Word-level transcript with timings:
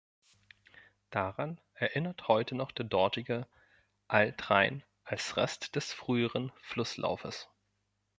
Daran 1.11 1.61
erinnert 1.75 2.27
heute 2.27 2.55
noch 2.55 2.71
der 2.71 2.85
dortige 2.85 3.45
"Altrhein" 4.07 4.83
als 5.03 5.37
Rest 5.37 5.75
des 5.75 5.93
früheren 5.93 6.51
Flusslaufes. 6.59 7.47